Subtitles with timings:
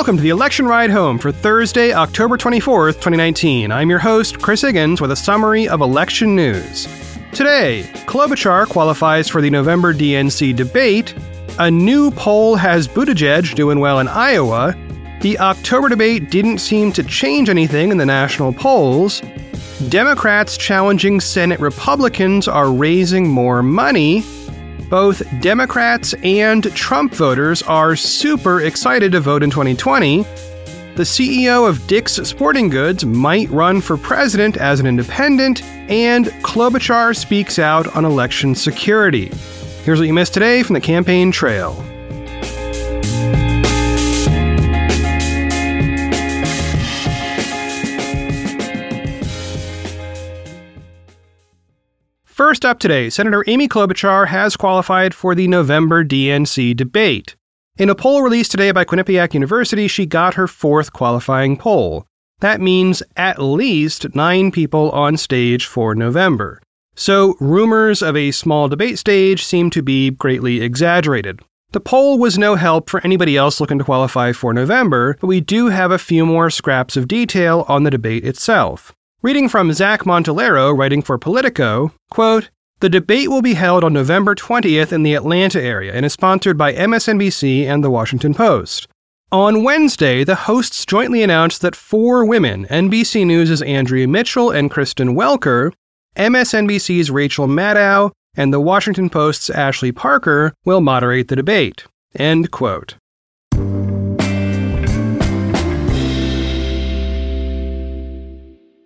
[0.00, 3.70] Welcome to the election ride home for Thursday, October 24th, 2019.
[3.70, 6.88] I'm your host, Chris Higgins, with a summary of election news.
[7.32, 11.14] Today, Klobuchar qualifies for the November DNC debate.
[11.58, 14.74] A new poll has Buttigieg doing well in Iowa.
[15.20, 19.20] The October debate didn't seem to change anything in the national polls.
[19.90, 24.24] Democrats challenging Senate Republicans are raising more money.
[24.90, 30.24] Both Democrats and Trump voters are super excited to vote in 2020.
[30.96, 37.16] The CEO of Dick's Sporting Goods might run for president as an independent, and Klobuchar
[37.16, 39.30] speaks out on election security.
[39.84, 41.84] Here's what you missed today from the campaign trail.
[52.40, 57.36] First up today, Senator Amy Klobuchar has qualified for the November DNC debate.
[57.76, 62.06] In a poll released today by Quinnipiac University, she got her fourth qualifying poll.
[62.38, 66.62] That means at least nine people on stage for November.
[66.94, 71.40] So, rumors of a small debate stage seem to be greatly exaggerated.
[71.72, 75.42] The poll was no help for anybody else looking to qualify for November, but we
[75.42, 78.94] do have a few more scraps of detail on the debate itself.
[79.22, 82.48] Reading from Zach Montellaro, writing for Politico, quote,
[82.80, 86.56] the debate will be held on November 20th in the Atlanta area and is sponsored
[86.56, 88.88] by MSNBC and The Washington Post.
[89.30, 95.14] On Wednesday, the hosts jointly announced that four women, NBC News' Andrea Mitchell and Kristen
[95.14, 95.74] Welker,
[96.16, 101.84] MSNBC's Rachel Maddow, and The Washington Post's Ashley Parker, will moderate the debate.
[102.14, 102.94] End quote.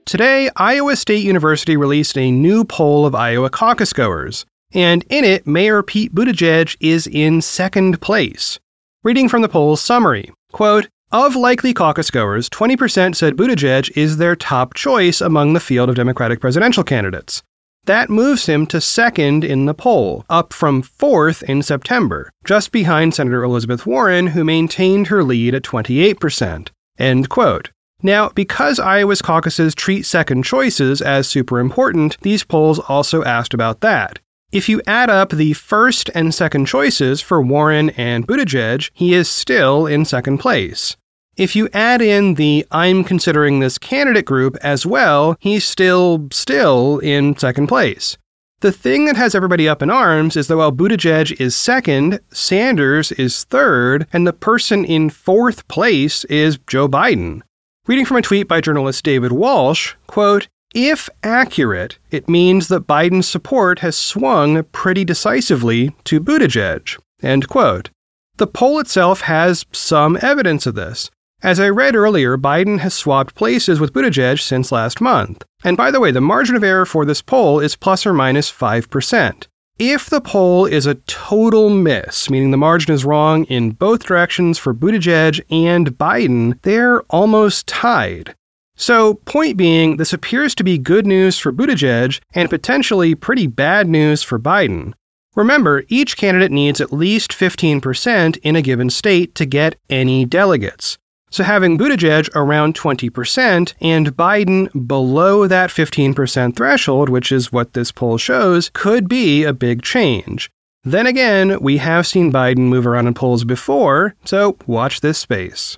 [0.06, 5.46] Today, Iowa State University released a new poll of Iowa caucus goers, and in it,
[5.46, 8.58] Mayor Pete Buttigieg is in second place.
[9.02, 14.36] Reading from the poll's summary, quote, of likely caucus goers, 20% said Buttigieg is their
[14.36, 17.42] top choice among the field of Democratic presidential candidates.
[17.84, 23.14] That moves him to second in the poll, up from fourth in September, just behind
[23.14, 26.68] Senator Elizabeth Warren, who maintained her lead at 28%.
[26.98, 27.70] End quote.
[28.04, 33.80] Now, because Iowa's caucuses treat second choices as super important, these polls also asked about
[33.80, 34.18] that.
[34.52, 39.30] If you add up the first and second choices for Warren and Buttigieg, he is
[39.30, 40.98] still in second place.
[41.38, 46.98] If you add in the I'm considering this candidate group as well, he's still, still
[46.98, 48.18] in second place.
[48.60, 53.12] The thing that has everybody up in arms is that while Buttigieg is second, Sanders
[53.12, 57.40] is third, and the person in fourth place is Joe Biden.
[57.86, 63.28] Reading from a tweet by journalist David Walsh, quote, if accurate, it means that Biden's
[63.28, 66.98] support has swung pretty decisively to Buttigieg.
[67.22, 67.90] End quote.
[68.38, 71.10] The poll itself has some evidence of this.
[71.42, 75.44] As I read earlier, Biden has swapped places with Buttigieg since last month.
[75.62, 78.50] And by the way, the margin of error for this poll is plus or minus
[78.50, 79.46] 5%.
[79.80, 84.56] If the poll is a total miss, meaning the margin is wrong in both directions
[84.56, 88.36] for Buttigieg and Biden, they're almost tied.
[88.76, 93.88] So, point being, this appears to be good news for Buttigieg and potentially pretty bad
[93.88, 94.92] news for Biden.
[95.34, 100.98] Remember, each candidate needs at least 15% in a given state to get any delegates.
[101.34, 107.90] So having Buttigieg around 20% and Biden below that 15% threshold, which is what this
[107.90, 110.48] poll shows, could be a big change.
[110.84, 115.76] Then again, we have seen Biden move around in polls before, so watch this space.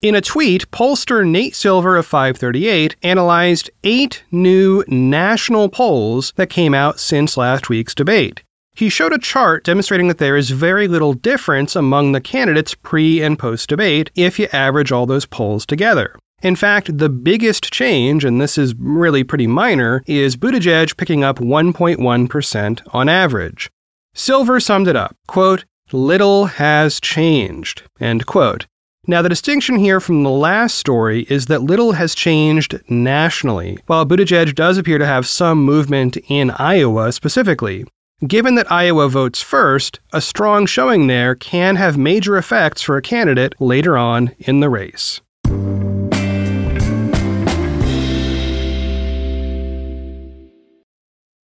[0.00, 6.74] In a tweet, pollster Nate Silver of 538 analyzed eight new national polls that came
[6.74, 8.42] out since last week's debate.
[8.74, 13.22] He showed a chart demonstrating that there is very little difference among the candidates pre
[13.22, 16.18] and post debate if you average all those polls together.
[16.42, 21.38] In fact, the biggest change, and this is really pretty minor, is Buttigieg picking up
[21.38, 23.70] 1.1% on average.
[24.14, 28.66] Silver summed it up, quote, little has changed, end quote.
[29.06, 34.06] Now, the distinction here from the last story is that little has changed nationally, while
[34.06, 37.84] Buttigieg does appear to have some movement in Iowa specifically.
[38.26, 43.02] Given that Iowa votes first, a strong showing there can have major effects for a
[43.02, 45.20] candidate later on in the race.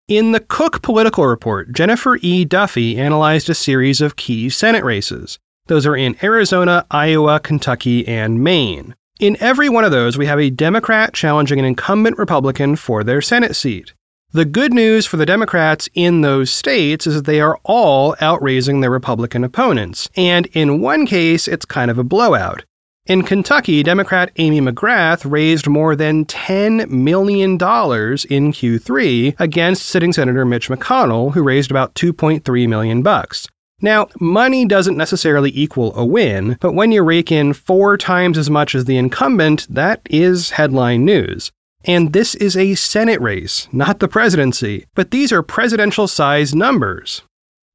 [0.06, 2.44] In the Cook Political Report, Jennifer E.
[2.44, 5.38] Duffy analyzed a series of key Senate races.
[5.69, 8.94] Those are in Arizona, Iowa, Kentucky, and Maine.
[9.19, 13.22] In every one of those, we have a Democrat challenging an incumbent Republican for their
[13.22, 13.94] Senate seat.
[14.36, 18.82] The good news for the Democrats in those states is that they are all outraising
[18.82, 22.62] their Republican opponents, and in one case, it's kind of a blowout.
[23.06, 30.44] In Kentucky, Democrat Amy McGrath raised more than $10 million in Q3 against sitting Senator
[30.44, 33.48] Mitch McConnell, who raised about 2.3 million bucks.
[33.80, 38.50] Now, money doesn't necessarily equal a win, but when you rake in four times as
[38.50, 41.52] much as the incumbent, that is headline news.
[41.86, 47.22] And this is a Senate race, not the presidency, but these are presidential size numbers.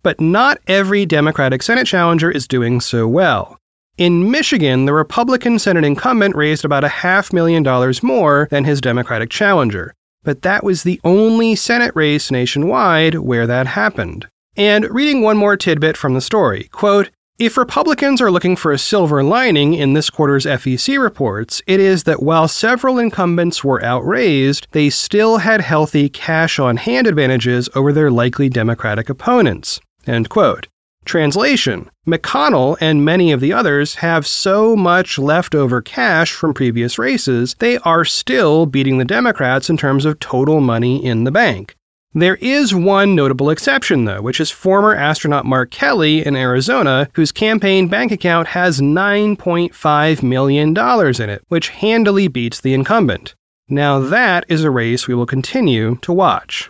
[0.03, 3.57] But not every Democratic Senate challenger is doing so well.
[3.97, 8.81] In Michigan, the Republican Senate incumbent raised about a half million dollars more than his
[8.81, 9.93] Democratic challenger,
[10.23, 14.27] but that was the only Senate race nationwide where that happened.
[14.57, 17.11] And reading one more tidbit from the story, quote,
[17.41, 22.03] if Republicans are looking for a silver lining in this quarter's FEC reports, it is
[22.03, 27.91] that while several incumbents were outraised, they still had healthy cash on hand advantages over
[27.91, 29.81] their likely Democratic opponents.
[30.05, 30.67] End quote.
[31.03, 37.55] Translation McConnell and many of the others have so much leftover cash from previous races,
[37.57, 41.75] they are still beating the Democrats in terms of total money in the bank.
[42.13, 47.31] There is one notable exception, though, which is former astronaut Mark Kelly in Arizona, whose
[47.31, 53.33] campaign bank account has $9.5 million in it, which handily beats the incumbent.
[53.69, 56.67] Now, that is a race we will continue to watch.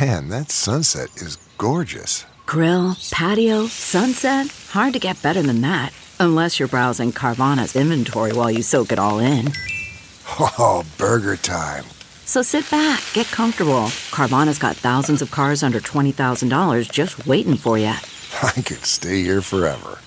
[0.00, 2.24] Man, that sunset is gorgeous.
[2.46, 4.46] Grill, patio, sunset.
[4.70, 5.92] Hard to get better than that.
[6.20, 9.52] Unless you're browsing Carvana's inventory while you soak it all in.
[10.40, 11.84] Oh, burger time.
[12.24, 13.90] So sit back, get comfortable.
[14.10, 17.86] Carvana's got thousands of cars under $20,000 just waiting for you.
[18.42, 19.98] I could stay here forever.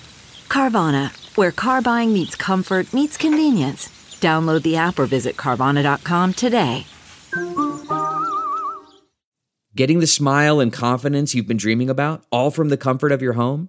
[0.48, 3.88] Carvana, where car buying meets comfort, meets convenience.
[4.20, 6.86] Download the app or visit Carvana.com today.
[9.76, 13.34] Getting the smile and confidence you've been dreaming about, all from the comfort of your
[13.34, 13.68] home?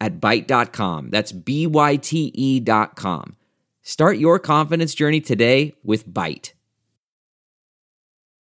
[0.00, 1.10] at Byte.com.
[1.10, 3.36] That's B Y T E.com.
[3.82, 6.52] Start your confidence journey today with Byte.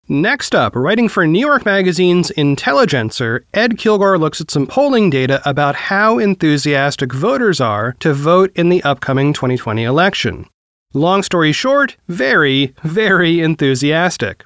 [0.08, 5.42] Next up, writing for New York Magazine's Intelligencer, Ed Kilgore looks at some polling data
[5.50, 10.46] about how enthusiastic voters are to vote in the upcoming 2020 election.
[10.94, 14.46] Long story short, very, very enthusiastic.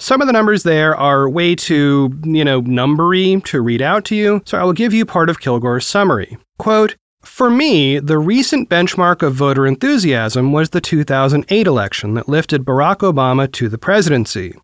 [0.00, 4.16] Some of the numbers there are way too, you know, numbery to read out to
[4.16, 6.38] you, so I will give you part of Kilgore's summary.
[6.58, 12.64] Quote, for me, the recent benchmark of voter enthusiasm was the 2008 election that lifted
[12.64, 14.54] Barack Obama to the presidency.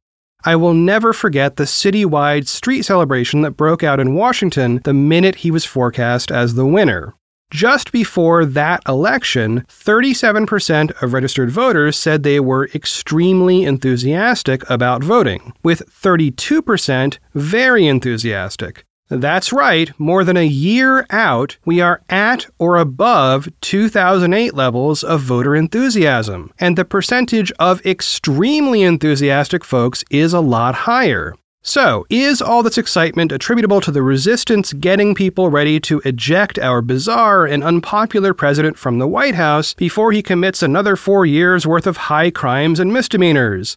[0.47, 5.35] I will never forget the citywide street celebration that broke out in Washington the minute
[5.35, 7.15] he was forecast as the winner.
[7.51, 15.53] Just before that election, 37% of registered voters said they were extremely enthusiastic about voting,
[15.63, 18.85] with 32% very enthusiastic.
[19.09, 25.21] That's right, more than a year out, we are at or above 2008 levels of
[25.21, 31.37] voter enthusiasm, and the percentage of extremely enthusiastic folks is a lot higher.
[31.69, 36.81] So, is all this excitement attributable to the resistance getting people ready to eject our
[36.81, 41.89] bizarre and unpopular president from the White House before he commits another four years worth
[41.89, 43.77] of high crimes and misdemeanors?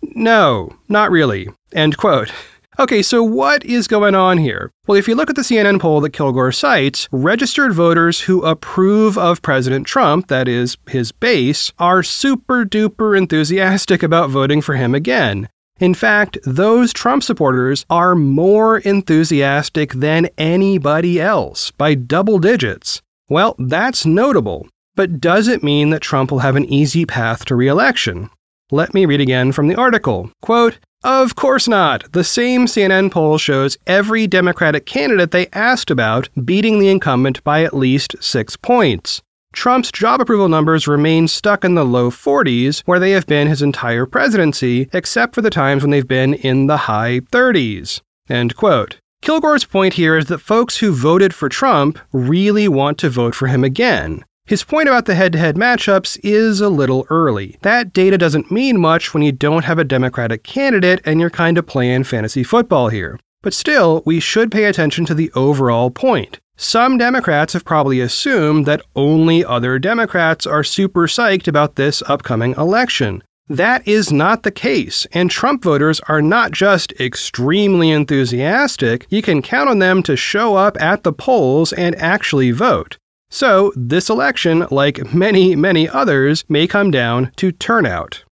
[0.00, 1.48] No, not really.
[1.72, 2.32] End quote.
[2.78, 4.70] Okay, so what is going on here?
[4.86, 9.16] Well, if you look at the CNN poll that Kilgore cites, registered voters who approve
[9.16, 14.94] of President Trump, that is, his base, are super duper enthusiastic about voting for him
[14.94, 15.48] again.
[15.78, 23.02] In fact, those Trump supporters are more enthusiastic than anybody else by double digits.
[23.28, 27.54] Well, that's notable, but does it mean that Trump will have an easy path to
[27.56, 28.30] reelection?
[28.70, 30.30] Let me read again from the article.
[30.40, 32.10] Quote, of course not.
[32.12, 37.62] The same CNN poll shows every Democratic candidate they asked about beating the incumbent by
[37.62, 39.22] at least six points.
[39.56, 43.62] Trump's job approval numbers remain stuck in the low 40s, where they have been his
[43.62, 48.02] entire presidency, except for the times when they've been in the high 30s.
[48.28, 48.98] End quote.
[49.22, 53.48] Kilgore's point here is that folks who voted for Trump really want to vote for
[53.48, 54.22] him again.
[54.44, 57.56] His point about the head to head matchups is a little early.
[57.62, 61.56] That data doesn't mean much when you don't have a Democratic candidate and you're kind
[61.56, 63.18] of playing fantasy football here.
[63.42, 66.40] But still, we should pay attention to the overall point.
[66.58, 72.54] Some Democrats have probably assumed that only other Democrats are super psyched about this upcoming
[72.56, 73.22] election.
[73.48, 79.42] That is not the case, and Trump voters are not just extremely enthusiastic, you can
[79.42, 82.96] count on them to show up at the polls and actually vote.
[83.28, 88.24] So, this election, like many, many others, may come down to turnout.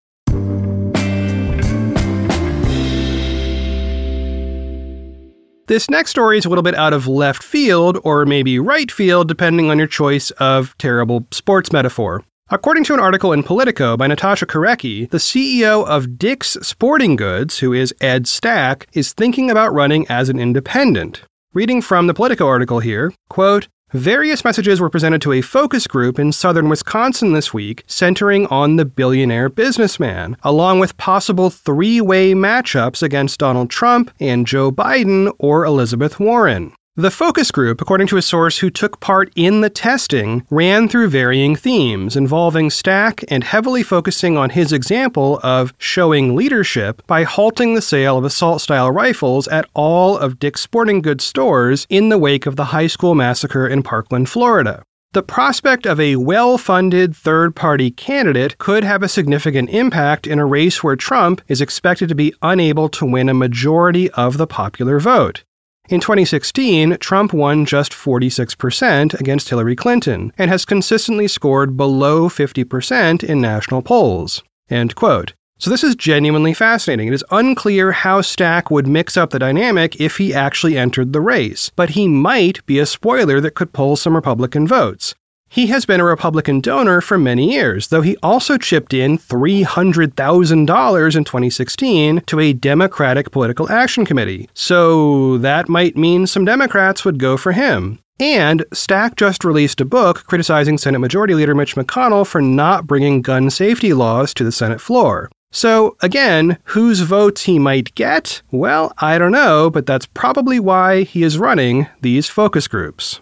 [5.67, 9.29] This next story is a little bit out of left field, or maybe right field,
[9.29, 12.23] depending on your choice of terrible sports metaphor.
[12.51, 17.61] According to an article in Politico by Natasha Korecki, the CEO of Dick's Sporting Goods,
[17.61, 21.23] who is Ed Stack, is thinking about running as an independent.
[21.55, 26.19] Reading from the Politico article here, quote, Various messages were presented to a focus group
[26.19, 32.33] in southern Wisconsin this week centering on the billionaire businessman, along with possible three way
[32.33, 36.73] matchups against Donald Trump and Joe Biden or Elizabeth Warren.
[36.97, 41.09] The focus group, according to a source who took part in the testing, ran through
[41.09, 47.75] varying themes involving Stack and heavily focusing on his example of showing leadership by halting
[47.75, 52.19] the sale of assault style rifles at all of Dick's Sporting Goods stores in the
[52.19, 54.85] wake of the high school massacre in Parkland, Florida.
[55.15, 60.39] The prospect of a well funded third party candidate could have a significant impact in
[60.39, 64.47] a race where Trump is expected to be unable to win a majority of the
[64.47, 65.43] popular vote.
[65.91, 73.23] In 2016, Trump won just 46% against Hillary Clinton and has consistently scored below 50%
[73.23, 74.43] in national polls.
[74.71, 75.35] End quote.
[75.59, 77.09] So this is genuinely fascinating.
[77.09, 81.21] It is unclear how Stack would mix up the dynamic if he actually entered the
[81.21, 85.15] race, but he might be a spoiler that could pull some Republican votes.
[85.55, 91.17] He has been a Republican donor for many years, though he also chipped in $300,000
[91.17, 94.49] in 2016 to a Democratic Political Action Committee.
[94.55, 98.01] So that might mean some Democrats would go for him.
[98.19, 103.23] And Stack just released a book criticizing Senate Majority Leader Mitch McConnell for not bringing
[103.23, 105.31] gun safety laws to the Senate floor.
[105.53, 108.43] So, again, whose votes he might get?
[108.51, 113.21] Well, I don't know, but that's probably why he is running these focus groups.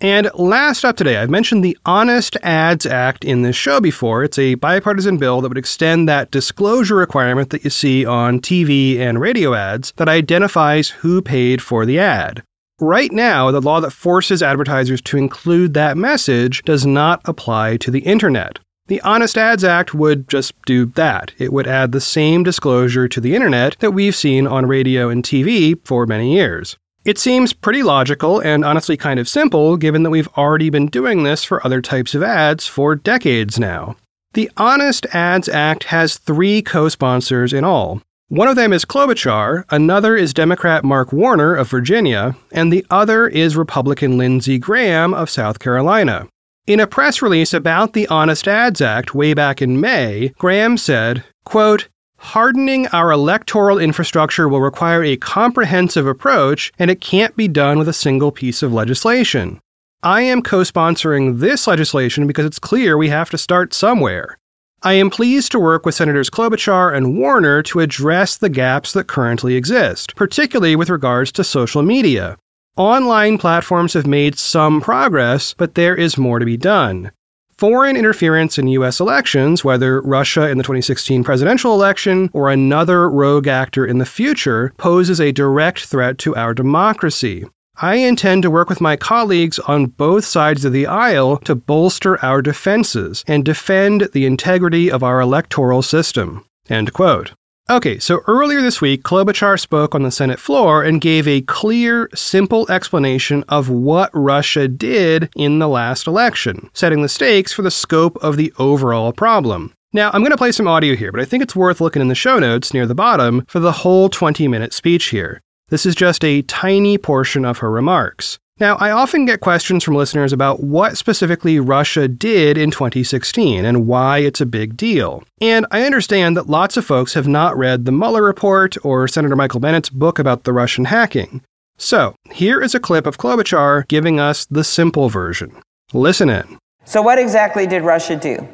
[0.00, 4.22] And last up today, I've mentioned the Honest Ads Act in this show before.
[4.22, 8.98] It's a bipartisan bill that would extend that disclosure requirement that you see on TV
[8.98, 12.44] and radio ads that identifies who paid for the ad.
[12.80, 17.90] Right now, the law that forces advertisers to include that message does not apply to
[17.90, 18.60] the internet.
[18.86, 21.32] The Honest Ads Act would just do that.
[21.38, 25.24] It would add the same disclosure to the internet that we've seen on radio and
[25.24, 26.76] TV for many years.
[27.08, 31.22] It seems pretty logical and honestly kind of simple given that we've already been doing
[31.22, 33.96] this for other types of ads for decades now.
[34.34, 38.02] The Honest Ads Act has three co sponsors in all.
[38.28, 43.26] One of them is Klobuchar, another is Democrat Mark Warner of Virginia, and the other
[43.26, 46.28] is Republican Lindsey Graham of South Carolina.
[46.66, 51.24] In a press release about the Honest Ads Act way back in May, Graham said,
[51.44, 51.88] quote,
[52.18, 57.88] Hardening our electoral infrastructure will require a comprehensive approach, and it can't be done with
[57.88, 59.60] a single piece of legislation.
[60.02, 64.36] I am co sponsoring this legislation because it's clear we have to start somewhere.
[64.82, 69.08] I am pleased to work with Senators Klobuchar and Warner to address the gaps that
[69.08, 72.36] currently exist, particularly with regards to social media.
[72.76, 77.10] Online platforms have made some progress, but there is more to be done.
[77.58, 79.00] Foreign interference in U.S.
[79.00, 84.72] elections, whether Russia in the 2016 presidential election or another rogue actor in the future,
[84.76, 87.44] poses a direct threat to our democracy.
[87.74, 92.24] I intend to work with my colleagues on both sides of the aisle to bolster
[92.24, 96.46] our defenses and defend the integrity of our electoral system.
[96.68, 97.32] End quote.
[97.70, 102.08] Okay, so earlier this week, Klobuchar spoke on the Senate floor and gave a clear,
[102.14, 107.70] simple explanation of what Russia did in the last election, setting the stakes for the
[107.70, 109.74] scope of the overall problem.
[109.92, 112.08] Now, I'm going to play some audio here, but I think it's worth looking in
[112.08, 115.42] the show notes near the bottom for the whole 20 minute speech here.
[115.68, 118.38] This is just a tiny portion of her remarks.
[118.60, 123.86] Now, I often get questions from listeners about what specifically Russia did in 2016 and
[123.86, 125.22] why it's a big deal.
[125.40, 129.36] And I understand that lots of folks have not read the Mueller report or Senator
[129.36, 131.40] Michael Bennet's book about the Russian hacking.
[131.76, 135.62] So, here is a clip of Klobuchar giving us the simple version.
[135.92, 136.58] Listen in.
[136.84, 138.48] So, what exactly did Russia do?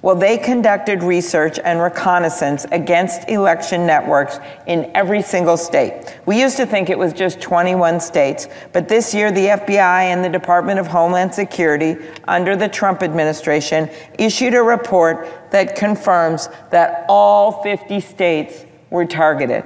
[0.00, 4.38] Well, they conducted research and reconnaissance against election networks
[4.68, 6.20] in every single state.
[6.24, 10.24] We used to think it was just 21 states, but this year the FBI and
[10.24, 11.96] the Department of Homeland Security,
[12.28, 13.90] under the Trump administration,
[14.20, 19.64] issued a report that confirms that all 50 states were targeted.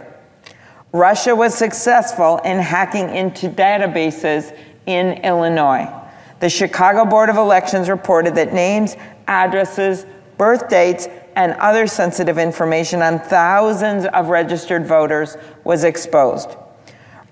[0.92, 5.92] Russia was successful in hacking into databases in Illinois.
[6.40, 8.96] The Chicago Board of Elections reported that names,
[9.28, 10.06] addresses,
[10.38, 16.50] birth dates, and other sensitive information on thousands of registered voters was exposed.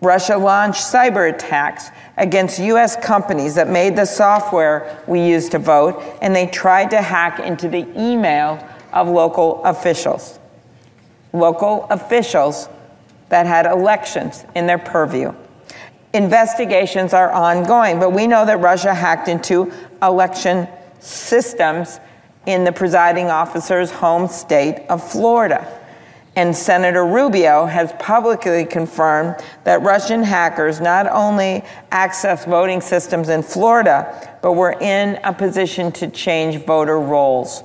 [0.01, 2.97] Russia launched cyber attacks against U.S.
[2.97, 7.69] companies that made the software we use to vote, and they tried to hack into
[7.69, 10.39] the email of local officials.
[11.33, 12.69] Local officials
[13.29, 15.35] that had elections in their purview.
[16.15, 19.71] Investigations are ongoing, but we know that Russia hacked into
[20.03, 20.67] election
[20.99, 22.01] systems
[22.47, 25.77] in the presiding officer's home state of Florida.
[26.37, 33.43] And Senator Rubio has publicly confirmed that Russian hackers not only access voting systems in
[33.43, 37.65] Florida, but were in a position to change voter rolls.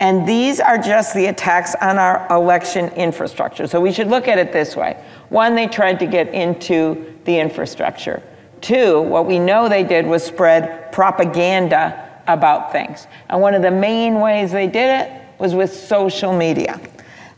[0.00, 3.66] And these are just the attacks on our election infrastructure.
[3.68, 5.02] So we should look at it this way.
[5.28, 8.22] One, they tried to get into the infrastructure.
[8.60, 13.06] Two, what we know they did was spread propaganda about things.
[13.28, 16.80] And one of the main ways they did it was with social media.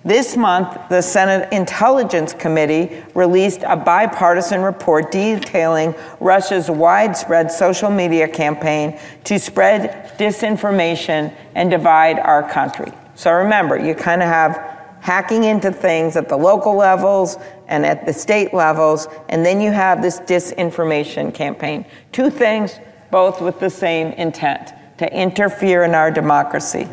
[0.04, 8.28] This month, the Senate Intelligence Committee released a bipartisan report detailing Russia's widespread social media
[8.28, 12.92] campaign to spread disinformation and divide our country.
[13.16, 18.06] So remember, you kind of have hacking into things at the local levels and at
[18.06, 21.84] the state levels, and then you have this disinformation campaign.
[22.12, 22.78] Two things,
[23.10, 26.88] both with the same intent to interfere in our democracy.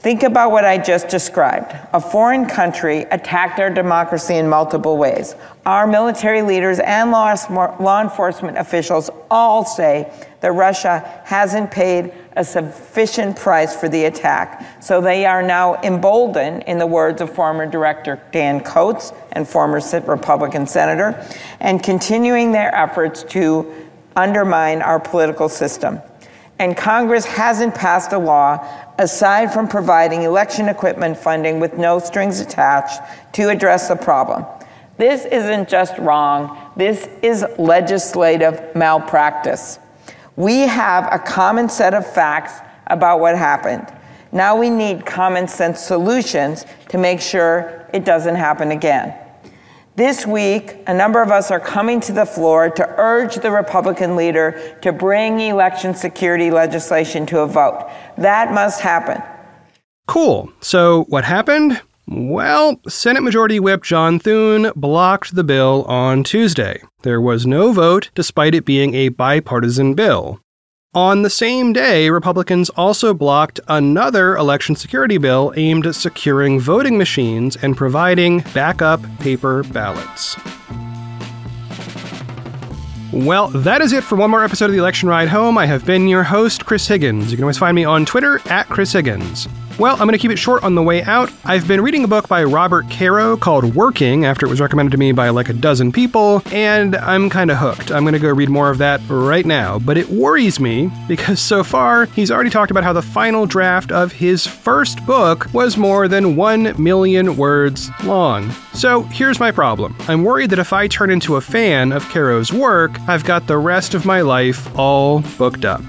[0.00, 1.74] Think about what I just described.
[1.92, 5.34] A foreign country attacked our democracy in multiple ways.
[5.66, 12.44] Our military leaders and law, law enforcement officials all say that Russia hasn't paid a
[12.44, 14.80] sufficient price for the attack.
[14.80, 19.80] So they are now emboldened, in the words of former Director Dan Coats and former
[20.06, 21.26] Republican Senator,
[21.58, 23.87] and continuing their efforts to
[24.18, 26.00] undermine our political system
[26.58, 28.66] and Congress hasn't passed a law
[28.98, 33.00] aside from providing election equipment funding with no strings attached
[33.32, 34.44] to address the problem.
[34.96, 39.78] This isn't just wrong, this is legislative malpractice.
[40.34, 42.54] We have a common set of facts
[42.88, 43.86] about what happened.
[44.32, 49.14] Now we need common sense solutions to make sure it doesn't happen again.
[49.98, 54.14] This week, a number of us are coming to the floor to urge the Republican
[54.14, 57.90] leader to bring election security legislation to a vote.
[58.16, 59.20] That must happen.
[60.06, 60.52] Cool.
[60.60, 61.82] So, what happened?
[62.06, 66.80] Well, Senate Majority Whip John Thune blocked the bill on Tuesday.
[67.02, 70.38] There was no vote, despite it being a bipartisan bill.
[70.94, 76.96] On the same day, Republicans also blocked another election security bill aimed at securing voting
[76.96, 80.34] machines and providing backup paper ballots.
[83.12, 85.58] Well, that is it for one more episode of the Election Ride Home.
[85.58, 87.30] I have been your host, Chris Higgins.
[87.30, 89.46] You can always find me on Twitter at Chris Higgins.
[89.78, 91.30] Well, I'm going to keep it short on the way out.
[91.44, 94.98] I've been reading a book by Robert Caro called Working after it was recommended to
[94.98, 97.92] me by like a dozen people, and I'm kind of hooked.
[97.92, 99.78] I'm going to go read more of that right now.
[99.78, 103.92] But it worries me because so far he's already talked about how the final draft
[103.92, 108.50] of his first book was more than 1 million words long.
[108.74, 112.52] So here's my problem I'm worried that if I turn into a fan of Caro's
[112.52, 115.82] work, I've got the rest of my life all booked up.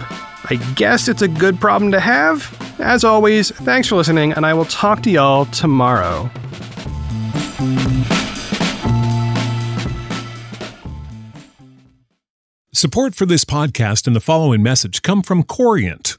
[0.51, 2.68] I guess it's a good problem to have.
[2.79, 6.29] As always, thanks for listening, and I will talk to y'all tomorrow.
[12.71, 16.18] Support for this podcast and the following message come from Corient